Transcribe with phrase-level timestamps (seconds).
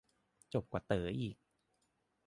[0.53, 1.35] จบกว่าเต๋ออีก